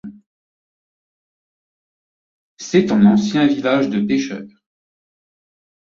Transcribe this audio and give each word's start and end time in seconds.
C'est 2.57 2.91
un 2.91 3.05
ancien 3.05 3.45
village 3.45 3.87
de 3.91 3.99
pêcheurs. 4.01 4.49